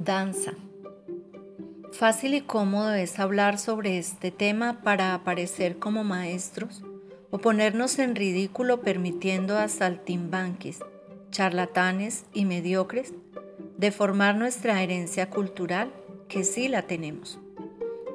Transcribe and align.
Danza. 0.00 0.52
Fácil 1.92 2.32
y 2.32 2.40
cómodo 2.40 2.94
es 2.94 3.18
hablar 3.18 3.58
sobre 3.58 3.98
este 3.98 4.30
tema 4.30 4.80
para 4.80 5.12
aparecer 5.12 5.78
como 5.78 6.04
maestros 6.04 6.82
o 7.28 7.36
ponernos 7.36 7.98
en 7.98 8.16
ridículo 8.16 8.80
permitiendo 8.80 9.58
a 9.58 9.68
saltimbanquis, 9.68 10.78
charlatanes 11.30 12.24
y 12.32 12.46
mediocres 12.46 13.12
deformar 13.76 14.36
nuestra 14.36 14.82
herencia 14.82 15.28
cultural, 15.28 15.92
que 16.30 16.44
sí 16.44 16.68
la 16.68 16.80
tenemos, 16.80 17.38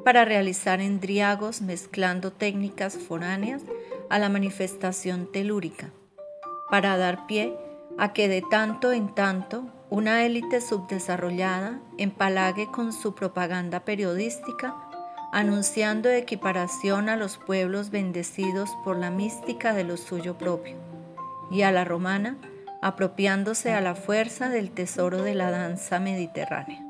para 0.03 0.25
realizar 0.25 0.81
endriagos 0.81 1.61
mezclando 1.61 2.31
técnicas 2.31 2.97
foráneas 2.97 3.61
a 4.09 4.17
la 4.17 4.29
manifestación 4.29 5.31
telúrica, 5.31 5.91
para 6.71 6.97
dar 6.97 7.27
pie 7.27 7.55
a 7.99 8.11
que 8.11 8.27
de 8.27 8.41
tanto 8.41 8.91
en 8.91 9.13
tanto 9.13 9.69
una 9.89 10.25
élite 10.25 10.61
subdesarrollada 10.61 11.79
empalague 11.97 12.67
con 12.71 12.91
su 12.93 13.13
propaganda 13.13 13.81
periodística, 13.81 14.75
anunciando 15.31 16.09
equiparación 16.09 17.09
a 17.09 17.15
los 17.15 17.37
pueblos 17.37 17.91
bendecidos 17.91 18.69
por 18.83 18.97
la 18.97 19.11
mística 19.11 19.73
de 19.73 19.83
lo 19.83 19.97
suyo 19.97 20.37
propio, 20.37 20.75
y 21.51 21.61
a 21.61 21.71
la 21.71 21.83
romana 21.83 22.37
apropiándose 22.81 23.73
a 23.73 23.81
la 23.81 23.95
fuerza 23.95 24.49
del 24.49 24.71
tesoro 24.71 25.23
de 25.23 25.33
la 25.33 25.49
danza 25.49 25.99
mediterránea. 25.99 26.84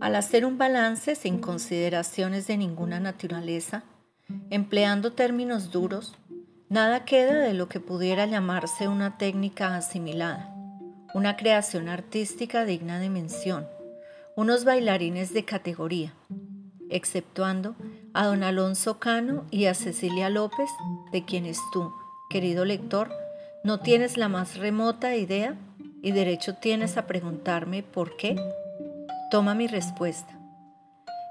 Al 0.00 0.16
hacer 0.16 0.46
un 0.46 0.56
balance 0.56 1.14
sin 1.14 1.38
consideraciones 1.40 2.46
de 2.46 2.56
ninguna 2.56 3.00
naturaleza, 3.00 3.84
empleando 4.48 5.12
términos 5.12 5.70
duros, 5.70 6.16
nada 6.70 7.04
queda 7.04 7.34
de 7.34 7.52
lo 7.52 7.68
que 7.68 7.80
pudiera 7.80 8.24
llamarse 8.24 8.88
una 8.88 9.18
técnica 9.18 9.76
asimilada, 9.76 10.54
una 11.12 11.36
creación 11.36 11.90
artística 11.90 12.64
digna 12.64 12.98
de 12.98 13.10
mención, 13.10 13.66
unos 14.36 14.64
bailarines 14.64 15.34
de 15.34 15.44
categoría, 15.44 16.14
exceptuando 16.88 17.76
a 18.14 18.24
don 18.24 18.42
Alonso 18.42 18.98
Cano 18.98 19.44
y 19.50 19.66
a 19.66 19.74
Cecilia 19.74 20.30
López, 20.30 20.70
de 21.12 21.26
quienes 21.26 21.58
tú, 21.74 21.92
querido 22.30 22.64
lector, 22.64 23.10
no 23.64 23.80
tienes 23.80 24.16
la 24.16 24.28
más 24.30 24.56
remota 24.56 25.14
idea 25.14 25.56
y 26.02 26.12
derecho 26.12 26.54
tienes 26.54 26.96
a 26.96 27.06
preguntarme 27.06 27.82
por 27.82 28.16
qué 28.16 28.36
Toma 29.30 29.54
mi 29.54 29.68
respuesta. 29.68 30.40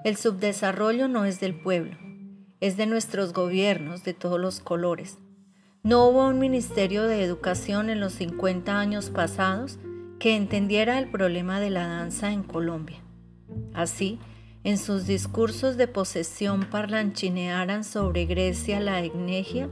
El 0.05 0.15
subdesarrollo 0.15 1.09
no 1.09 1.25
es 1.25 1.41
del 1.41 1.53
pueblo, 1.53 1.97
es 2.61 2.77
de 2.77 2.85
nuestros 2.85 3.33
gobiernos 3.33 4.05
de 4.05 4.13
todos 4.13 4.39
los 4.39 4.61
colores. 4.61 5.17
No 5.83 6.07
hubo 6.07 6.25
un 6.25 6.39
ministerio 6.39 7.03
de 7.03 7.21
educación 7.25 7.89
en 7.89 7.99
los 7.99 8.13
50 8.13 8.79
años 8.79 9.09
pasados 9.09 9.79
que 10.17 10.37
entendiera 10.37 10.97
el 10.97 11.11
problema 11.11 11.59
de 11.59 11.71
la 11.71 11.87
danza 11.87 12.31
en 12.31 12.43
Colombia. 12.43 13.03
Así, 13.73 14.17
en 14.63 14.77
sus 14.77 15.05
discursos 15.05 15.75
de 15.75 15.89
posesión 15.89 16.69
parlanchinearan 16.69 17.83
sobre 17.83 18.25
Grecia 18.25 18.79
la 18.79 19.03
Egnegia, 19.03 19.69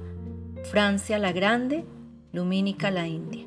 Francia 0.70 1.18
la 1.18 1.32
Grande, 1.32 1.86
Lumínica 2.34 2.92
la 2.92 3.08
India. 3.08 3.47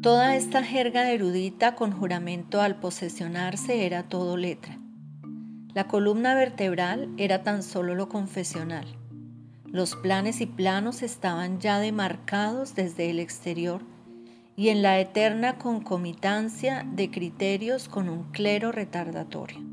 Toda 0.00 0.36
esta 0.36 0.62
jerga 0.62 1.10
erudita 1.10 1.74
con 1.74 1.90
juramento 1.90 2.60
al 2.60 2.78
posesionarse 2.78 3.84
era 3.84 4.04
todo 4.04 4.36
letra. 4.36 4.78
La 5.74 5.88
columna 5.88 6.36
vertebral 6.36 7.12
era 7.16 7.42
tan 7.42 7.64
solo 7.64 7.96
lo 7.96 8.08
confesional. 8.08 8.86
Los 9.64 9.96
planes 9.96 10.40
y 10.40 10.46
planos 10.46 11.02
estaban 11.02 11.58
ya 11.58 11.80
demarcados 11.80 12.76
desde 12.76 13.10
el 13.10 13.18
exterior 13.18 13.82
y 14.54 14.68
en 14.68 14.82
la 14.82 15.00
eterna 15.00 15.58
concomitancia 15.58 16.86
de 16.88 17.10
criterios 17.10 17.88
con 17.88 18.08
un 18.08 18.30
clero 18.30 18.70
retardatorio. 18.70 19.67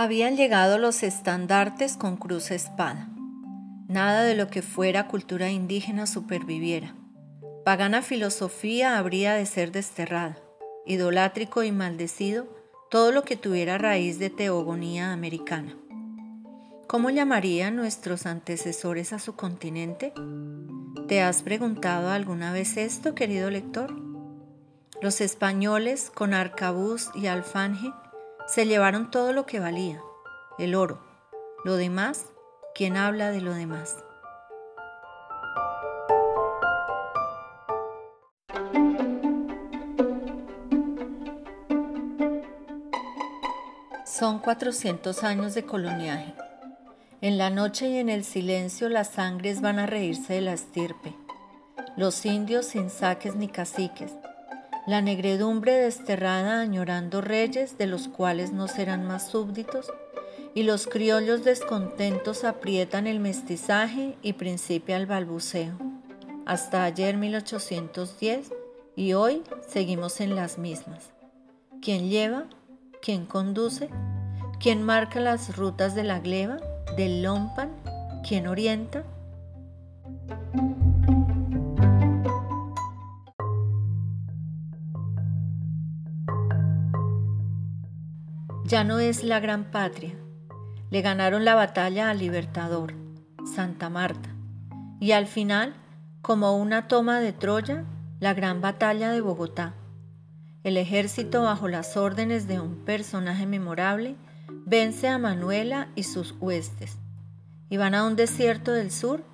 Habían 0.00 0.36
llegado 0.36 0.78
los 0.78 1.02
estandartes 1.02 1.96
con 1.96 2.16
cruz 2.16 2.52
espada. 2.52 3.08
Nada 3.88 4.22
de 4.22 4.36
lo 4.36 4.46
que 4.46 4.62
fuera 4.62 5.08
cultura 5.08 5.50
indígena 5.50 6.06
superviviera. 6.06 6.94
Pagana 7.64 8.00
filosofía 8.02 8.96
habría 8.96 9.34
de 9.34 9.44
ser 9.44 9.72
desterrada. 9.72 10.38
Idolátrico 10.86 11.64
y 11.64 11.72
maldecido 11.72 12.46
todo 12.92 13.10
lo 13.10 13.24
que 13.24 13.36
tuviera 13.36 13.76
raíz 13.76 14.20
de 14.20 14.30
teogonía 14.30 15.12
americana. 15.12 15.76
¿Cómo 16.86 17.10
llamarían 17.10 17.74
nuestros 17.74 18.24
antecesores 18.24 19.12
a 19.12 19.18
su 19.18 19.34
continente? 19.34 20.12
¿Te 21.08 21.22
has 21.22 21.42
preguntado 21.42 22.10
alguna 22.10 22.52
vez 22.52 22.76
esto, 22.76 23.16
querido 23.16 23.50
lector? 23.50 23.92
Los 25.02 25.20
españoles, 25.20 26.12
con 26.14 26.34
arcabuz 26.34 27.10
y 27.16 27.26
alfanje, 27.26 27.90
se 28.48 28.66
llevaron 28.66 29.10
todo 29.10 29.34
lo 29.34 29.44
que 29.44 29.60
valía, 29.60 30.02
el 30.58 30.74
oro. 30.74 30.98
Lo 31.64 31.76
demás, 31.76 32.26
¿quién 32.74 32.96
habla 32.96 33.30
de 33.30 33.42
lo 33.42 33.52
demás? 33.52 33.98
Son 44.06 44.38
400 44.38 45.22
años 45.24 45.54
de 45.54 45.64
coloniaje. 45.64 46.34
En 47.20 47.36
la 47.36 47.50
noche 47.50 47.88
y 47.88 47.98
en 47.98 48.08
el 48.08 48.24
silencio 48.24 48.88
las 48.88 49.08
sangres 49.08 49.60
van 49.60 49.78
a 49.78 49.86
reírse 49.86 50.32
de 50.32 50.40
la 50.40 50.54
estirpe. 50.54 51.14
Los 51.96 52.24
indios 52.24 52.66
sin 52.66 52.88
saques 52.88 53.36
ni 53.36 53.48
caciques, 53.48 54.14
la 54.88 55.02
negredumbre 55.02 55.72
desterrada 55.72 56.62
añorando 56.62 57.20
reyes 57.20 57.76
de 57.76 57.86
los 57.86 58.08
cuales 58.08 58.52
no 58.52 58.68
serán 58.68 59.06
más 59.06 59.28
súbditos, 59.28 59.92
y 60.54 60.62
los 60.62 60.86
criollos 60.86 61.44
descontentos 61.44 62.42
aprietan 62.42 63.06
el 63.06 63.20
mestizaje 63.20 64.16
y 64.22 64.32
principia 64.32 64.96
el 64.96 65.04
balbuceo. 65.04 65.74
Hasta 66.46 66.84
ayer 66.84 67.18
1810 67.18 68.50
y 68.96 69.12
hoy 69.12 69.42
seguimos 69.68 70.22
en 70.22 70.34
las 70.34 70.56
mismas. 70.56 71.10
¿Quién 71.82 72.08
lleva? 72.08 72.44
¿Quién 73.02 73.26
conduce? 73.26 73.90
¿Quién 74.58 74.82
marca 74.82 75.20
las 75.20 75.54
rutas 75.54 75.94
de 75.94 76.04
la 76.04 76.20
gleba, 76.20 76.56
del 76.96 77.22
lompan? 77.22 77.72
¿Quién 78.26 78.46
orienta? 78.46 79.04
Ya 88.68 88.84
no 88.84 88.98
es 88.98 89.24
la 89.24 89.40
gran 89.40 89.64
patria. 89.70 90.14
Le 90.90 91.00
ganaron 91.00 91.46
la 91.46 91.54
batalla 91.54 92.10
al 92.10 92.18
Libertador, 92.18 92.92
Santa 93.54 93.88
Marta, 93.88 94.28
y 95.00 95.12
al 95.12 95.26
final, 95.26 95.74
como 96.20 96.54
una 96.54 96.86
toma 96.86 97.18
de 97.20 97.32
Troya, 97.32 97.84
la 98.20 98.34
gran 98.34 98.60
batalla 98.60 99.10
de 99.10 99.22
Bogotá. 99.22 99.72
El 100.64 100.76
ejército, 100.76 101.44
bajo 101.44 101.66
las 101.66 101.96
órdenes 101.96 102.46
de 102.46 102.60
un 102.60 102.74
personaje 102.84 103.46
memorable, 103.46 104.16
vence 104.66 105.08
a 105.08 105.16
Manuela 105.16 105.88
y 105.94 106.02
sus 106.02 106.34
huestes, 106.38 106.98
y 107.70 107.78
van 107.78 107.94
a 107.94 108.04
un 108.04 108.16
desierto 108.16 108.72
del 108.72 108.90
sur 108.90 109.24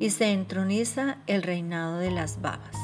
y 0.00 0.10
se 0.10 0.32
entroniza 0.32 1.18
el 1.28 1.44
reinado 1.44 1.98
de 1.98 2.10
las 2.10 2.40
babas. 2.40 2.79